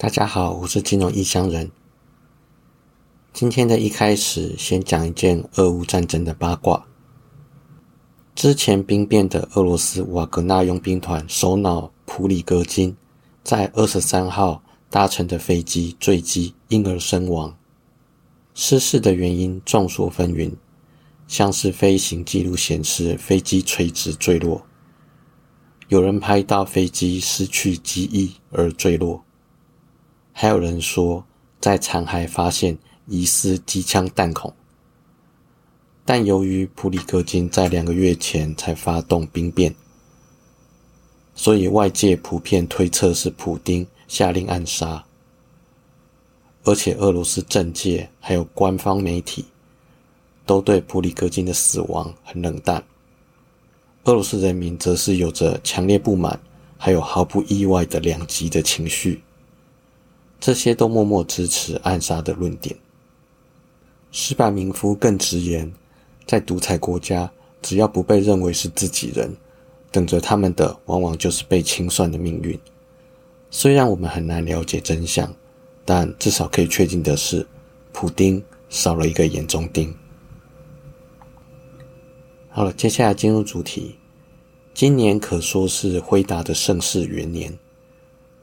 [0.00, 1.68] 大家好，我是金融异乡人。
[3.32, 6.86] 今天的一开始，先讲一件俄乌战争的八卦。
[8.36, 12.96] 之前兵变的俄罗斯瓦格纳佣兵团首脑普里戈金，
[13.42, 17.52] 在二十三号搭乘的飞机坠机，因而身亡。
[18.54, 20.52] 失事的原因众说纷纭，
[21.26, 24.64] 像是飞行记录显示飞机垂直坠落，
[25.88, 29.24] 有人拍到飞机失去机翼而坠落。
[30.40, 31.24] 还有人说，
[31.58, 34.54] 在残骸发现疑似机枪弹孔，
[36.04, 39.74] 但由于普里戈金在两个月前才发动兵变，
[41.34, 45.04] 所以外界普遍推测是普丁下令暗杀。
[46.62, 49.44] 而且俄罗斯政界还有官方媒体
[50.46, 52.80] 都对普里戈金的死亡很冷淡，
[54.04, 56.38] 俄罗斯人民则是有着强烈不满，
[56.76, 59.20] 还有毫不意外的两极的情绪。
[60.40, 62.76] 这些都默默支持暗杀的论点。
[64.10, 65.70] 施柏明夫更直言，
[66.26, 69.34] 在独裁国家，只要不被认为是自己人，
[69.90, 72.58] 等着他们的往往就是被清算的命运。
[73.50, 75.34] 虽然我们很难了解真相，
[75.84, 77.46] 但至少可以确定的是，
[77.92, 79.94] 普丁少了一个眼中钉。
[82.48, 83.96] 好了，接下来进入主题。
[84.74, 87.52] 今年可说是辉达的盛世元年。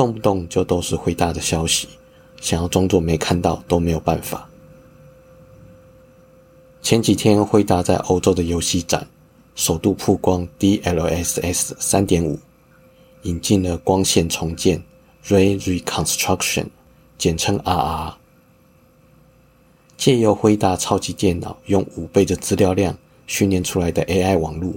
[0.00, 1.86] 动不动就都是辉达的消息，
[2.40, 4.48] 想要装作没看到都没有办法。
[6.80, 9.06] 前几天，辉达在欧洲的游戏展
[9.54, 12.38] 首度曝光 DLSS 三点五，
[13.24, 14.82] 引进了光线重建
[15.26, 16.68] （Ray Reconstruction），
[17.18, 18.14] 简称 RR，
[19.98, 24.72] 借由辉达超级电脑用五倍的资料量训练出来的 AI 网络，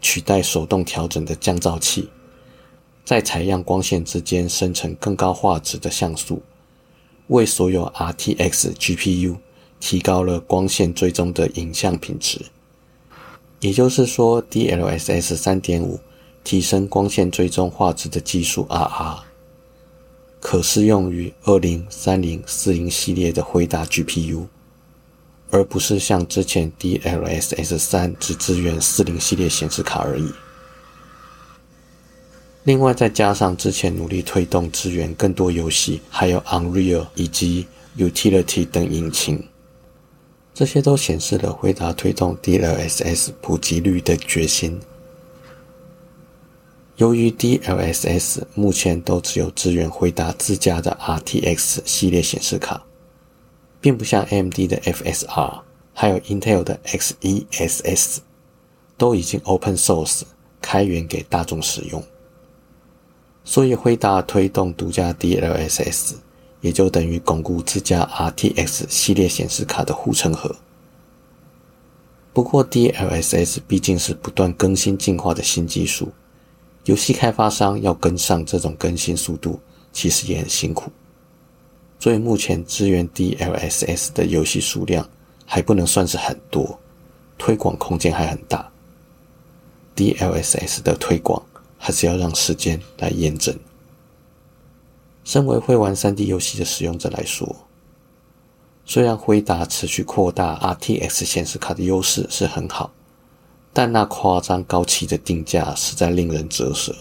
[0.00, 2.08] 取代手动调整的降噪器。
[3.04, 6.42] 在采样光线之间生成更高画质的像素，
[7.28, 9.36] 为所有 RTX GPU
[9.78, 12.40] 提高了光线追踪的影像品质。
[13.60, 15.98] 也就是说，DLSS 3.5
[16.42, 19.18] 提升光线追踪画质的技术 RR，
[20.40, 24.46] 可适用于20、30、40系列的辉达 GPU，
[25.50, 30.30] 而不是像之前 DLSS 3只支援40系列显示卡而已。
[32.64, 37.66] 另外，再加上之前努力推动支援更多游戏，还有 Unreal 以及
[37.98, 39.46] Utility 等引擎，
[40.54, 44.80] 这些都显示了辉达推动 DLSS 普及率的决心。
[46.96, 52.82] 由于 DLSS 目前都只有支援辉达自家的 RTX 系列显示卡，
[53.78, 55.60] 并不像 AMD 的 FSR，
[55.92, 58.18] 还有 Intel 的 XeSS，
[58.96, 60.22] 都已经 Open Source
[60.62, 62.02] 开源给大众使用。
[63.44, 66.14] 所以，辉达推动独家 DLSS，
[66.62, 70.56] 也就等于巩固自家 RTX 系列显示卡的护城河。
[72.32, 76.10] 不过，DLSS 毕竟是不断更新进化的新技术，
[76.86, 79.60] 游戏开发商要跟上这种更新速度，
[79.92, 80.90] 其实也很辛苦。
[82.00, 85.06] 所以，目前支援 DLSS 的游戏数量
[85.44, 86.78] 还不能算是很多，
[87.36, 88.68] 推广空间还很大。
[89.94, 91.40] DLSS 的推广。
[91.84, 93.54] 还是要让时间来验证。
[95.22, 97.54] 身为会玩 3D 游戏的使用者来说，
[98.86, 102.90] 虽然辉达持续扩大 RTX 显示卡的优势是很好，
[103.70, 106.96] 但那夸张高企的定价实在令人折舌。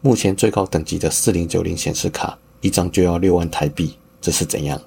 [0.00, 4.80] 目前最高等级的4090显示卡一张就要六万台币，这是怎样？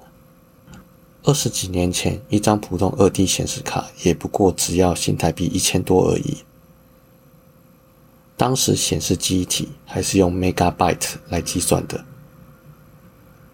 [1.23, 6.37] 二十几年前，一张普通 2D 显示卡也不过只要新台币一千多而已。
[8.35, 12.03] 当时显示记忆体还是用 megabyte 来计算的，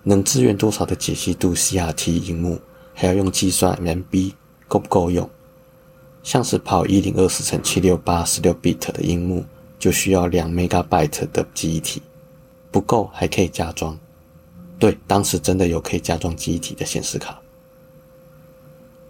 [0.04, 2.60] 能支援多少的解析度 CRT 荧幕，
[2.94, 4.34] 还要用计算 MB
[4.68, 5.30] 够不够用？
[6.24, 9.46] 像是跑一零二四乘七六八十六 bit 的荧幕，
[9.78, 12.02] 就需要两 megabyte 的记忆体，
[12.72, 13.98] 不够还可以加装。
[14.78, 17.40] 对，当时真的有可以加装记忆体的显示卡。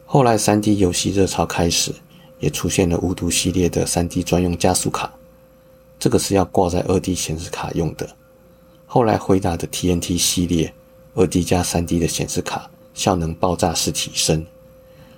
[0.06, 1.94] 后来 3D 游戏热潮开始，
[2.40, 5.12] 也出现了无毒系列的 3D 专用加速卡。
[6.00, 8.10] 这个是要挂在二 D 显示卡用的。
[8.86, 10.74] 后来回答的 TNT 系列
[11.14, 14.44] 二 D 加三 D 的显示卡效能爆炸式提升，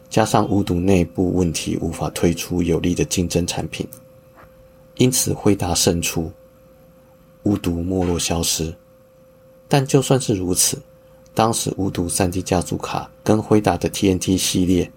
[0.10, 3.88] 加上无毒内部问题无法推出有力的竞争产品，
[4.98, 6.32] 因此辉达胜出，
[7.44, 8.74] 无毒没落消失。
[9.68, 10.78] 但就算是如此，
[11.34, 14.92] 当时无毒三 D 加速卡跟辉达的 TNT 系列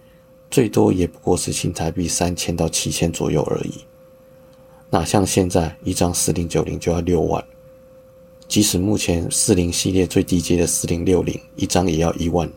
[0.51, 3.85] 最多也不过是新台币三千到七千左右而已。
[4.95, 7.45] 哪像现在一张四零九零就要六万，
[8.47, 12.49] 即使目前四零系列最低阶的四零六零一张也要一万，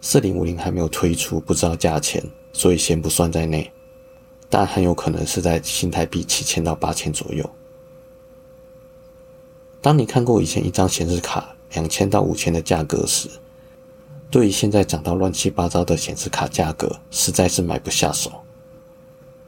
[0.00, 2.20] 四零五零还没有推出，不知道价钱，
[2.52, 3.70] 所以先不算在内。
[4.50, 7.48] 但很有可能是在新台币七千到八千左右。
[9.80, 13.28] 当你看过以前一张显示卡两千到五千的价格时，
[14.32, 18.32] 对于现在涨到乱七八糟的显示卡价格，实在是买不下手。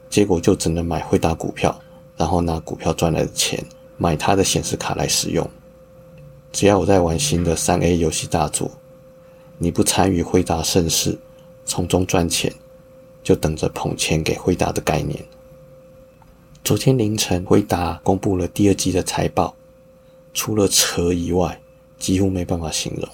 [0.09, 1.79] 结果就只能买惠达股票，
[2.15, 3.63] 然后拿股票赚来的钱
[3.97, 5.49] 买它的显示卡来使用。
[6.51, 8.71] 只要我在玩新的三 A 游戏大作，
[9.57, 11.17] 你不参与惠达盛世，
[11.65, 12.53] 从中赚钱。
[13.23, 15.21] 就等着捧钱给惠达的概念。
[16.63, 19.53] 昨天凌晨，惠达公布了第二季的财报，
[20.33, 21.59] 除了扯以外，
[21.99, 23.05] 几乎没办法形容。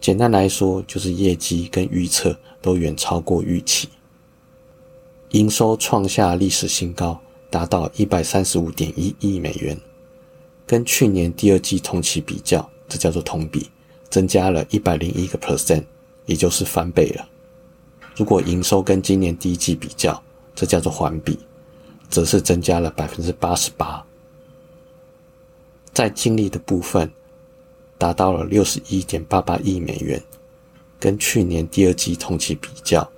[0.00, 3.90] 简单来说，就是业绩跟预测都远超过预期，
[5.32, 7.18] 营收创下历史新高，
[7.48, 9.78] 达到一百三十五点一亿美元，
[10.66, 13.70] 跟去年第二季同期比较，这叫做同比，
[14.10, 15.84] 增加了一百零一个 percent，
[16.26, 17.26] 也就是翻倍了。
[18.14, 20.22] 如果营收跟今年第一季比较，
[20.54, 21.38] 这叫做环比，
[22.10, 24.04] 则是增加了百分之八十八。
[25.94, 27.10] 在净利的部分，
[27.96, 30.22] 达到了六十一点八八亿美元，
[31.00, 33.10] 跟去年第二季同期比较，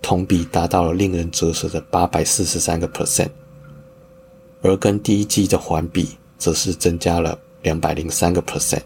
[0.00, 3.28] 同比达到了令人折舌的八百四十三个 percent，
[4.62, 8.82] 而跟第一季的环比，则是增加了两百零三个 percent。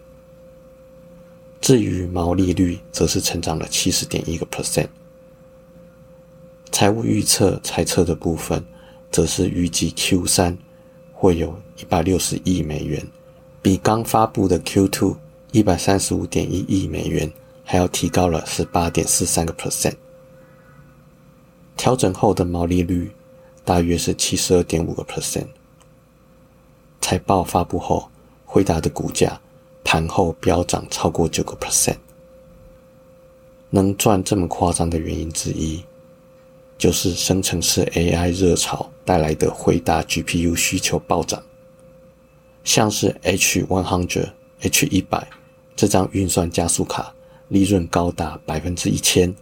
[1.61, 4.89] 至于毛利率，则是成长了七十点一个 percent。
[6.73, 8.65] 财务预测猜测的部分，
[9.11, 10.59] 则是预计 Q 三
[11.13, 13.07] 会有一百六十亿美元，
[13.61, 15.17] 比刚发布的 Q two
[15.53, 17.31] 一百三十五点一亿美元
[17.63, 19.95] 还要提高了十八点四三个 percent。
[21.77, 23.11] 调整后的毛利率
[23.65, 25.47] 大约是七十二点五个 percent。
[27.01, 28.09] 财报发布后，
[28.45, 29.41] 辉达的股价
[29.85, 31.97] 盘后飙涨超过九个 percent。
[33.71, 35.83] 能赚这么夸张的原因之一。
[36.79, 41.41] 就是生成式 AI 热潮带来的回答 GPU 需求暴涨，
[42.65, 44.33] 像是 H one、hundred
[44.63, 45.25] H 一百
[45.77, 47.15] 这张运算加速卡，
[47.47, 49.33] 利润高达百分之一千，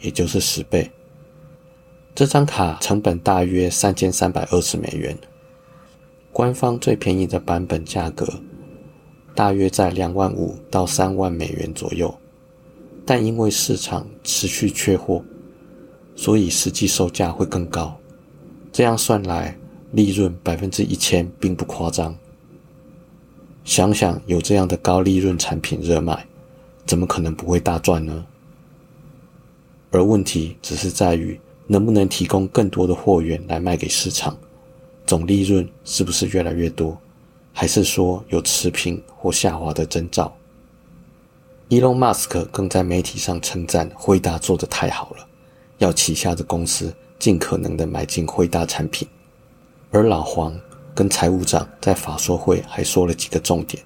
[0.00, 0.90] 也就是十倍。
[2.14, 5.16] 这张卡成本大约三千三百二十美元，
[6.32, 8.26] 官方最便宜的版本价格
[9.34, 12.12] 大约在两万五到三万美元左右，
[13.06, 15.22] 但因为市场持续缺货。
[16.16, 17.96] 所以实际售价会更高，
[18.72, 19.56] 这样算来，
[19.92, 22.12] 利润百分之一千并不夸张。
[23.62, 26.26] 想想有这样的高利润产品热卖，
[26.84, 28.26] 怎么可能不会大赚呢？
[29.92, 31.38] 而问题只是在于
[31.70, 34.36] 能不能提供更多的货源来卖给市场，
[35.06, 36.98] 总利润是不是越来越多，
[37.52, 40.34] 还是说有持平或下滑的征兆
[41.68, 45.26] ？Elon Musk 更在媒体上称赞辉达做得太好了。
[45.76, 49.06] 要旗下的公司尽可能的买进辉达产品，
[49.90, 50.58] 而老黄
[50.94, 53.80] 跟财务长在法说会还说了几个重点：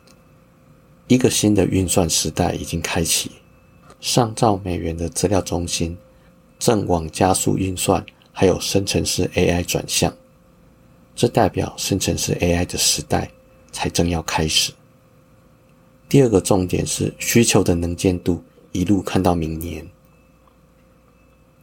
[1.08, 3.32] 一个新的运算时代已经开启，
[4.00, 5.98] 上兆美元的资料中心
[6.62, 10.16] 正往加速运算，还有生成式 AI 转向，
[11.16, 13.28] 这代表生成式 AI 的时代
[13.72, 14.72] 才正要开始。
[16.08, 19.84] 第二个重点是需求的能见度一路看到明年。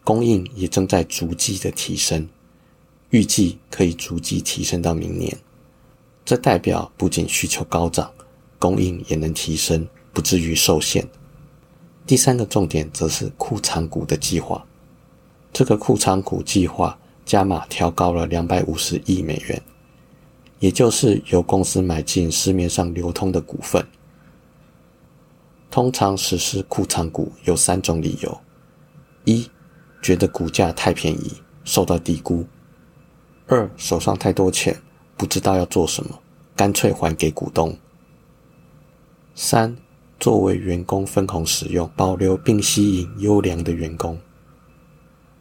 [0.03, 2.27] 供应也正在逐季的提升，
[3.11, 5.33] 预计可以逐季提升到明年。
[6.25, 8.11] 这代表不仅需求高涨，
[8.57, 11.07] 供应也能提升，不至于受限。
[12.05, 14.65] 第三个重点则是库藏股的计划，
[15.51, 19.61] 这个库藏股计划加码调高了两百五十亿美元，
[20.59, 23.85] 也就是由公司买进市面上流通的股份。
[25.71, 28.41] 通常实施库藏股有三种理由：
[29.25, 29.49] 一。
[30.01, 31.33] 觉得股价太便宜，
[31.65, 32.45] 受到低估；
[33.47, 34.73] 二手上太多钱，
[35.17, 36.17] 不知道要做什么，
[36.55, 37.69] 干脆还给股东；
[39.35, 39.75] 三
[40.17, 44.17] 作为员工分红使用，保留并吸引优良的员工。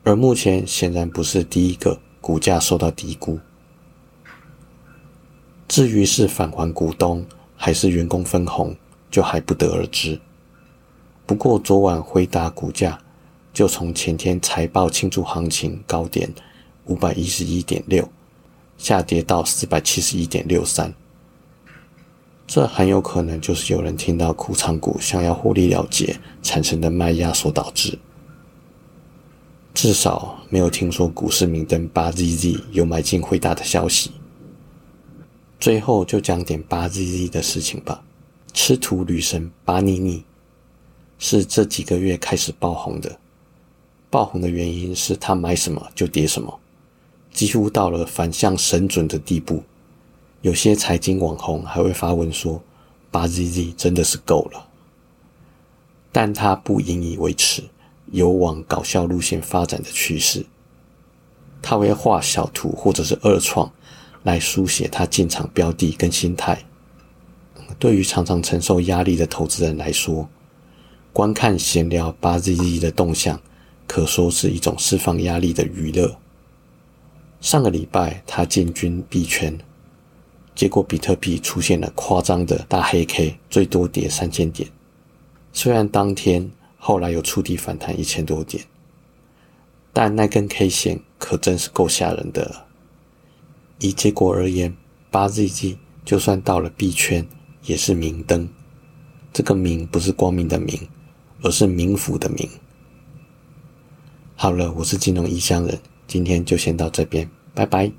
[0.08, 3.38] 而目前显然不是第一个股价受到低估。
[5.68, 7.22] 至于是返还股东
[7.54, 8.74] 还是员工分红，
[9.10, 10.18] 就还不得而知。
[11.26, 12.98] 不过昨晚回答股价。
[13.52, 16.32] 就从前天财报庆祝行情高点
[16.84, 18.08] 五百一十一点六，
[18.76, 20.94] 下跌到四百七十一点六三，
[22.46, 27.98] 这很有可能就是有人听到库仓股想要获利了结产生的卖压所导致。
[29.80, 34.10] 至少没有听说股市明灯八 ZZ 有买进回答的消息。
[35.60, 38.02] 最后就讲点八 ZZ 的事情吧。
[38.52, 40.24] 吃土女神巴妮妮
[41.20, 43.20] 是这几个月开始爆红的，
[44.10, 46.58] 爆红的原因是她买什么就跌什么，
[47.32, 49.62] 几乎到了反向神准的地步。
[50.40, 52.60] 有些财经网红还会发文说
[53.12, 54.66] 八 ZZ 真的是够了，
[56.10, 57.62] 但他不引以为耻，
[58.12, 60.44] 有往搞笑路线发展的趋势。
[61.60, 63.70] 他会画小图或者是二创
[64.22, 66.64] 来书写他进场标的跟心态。
[67.78, 70.28] 对于常常承受压力的投资人来说，
[71.12, 73.40] 观看闲聊八 ZZ 的动向，
[73.86, 76.16] 可说是一种释放压力的娱乐。
[77.40, 79.56] 上个礼拜他进军币圈，
[80.54, 84.68] 结果比特币出现了夸张的大黑 K，最多跌三千点。
[85.52, 88.64] 虽然当天后来有触底反弹一千多点，
[89.92, 92.66] 但那根 K 线可真是够吓人的。
[93.80, 94.74] 以结果而言，
[95.10, 97.26] 八 ZG 就算到了 B 圈。
[97.64, 98.48] 也是明灯，
[99.30, 100.88] 这个明不是光明的明，
[101.42, 102.48] 而是冥府的冥。
[104.36, 107.92] 好了，我是金融异乡人，今天就先到这边，拜拜。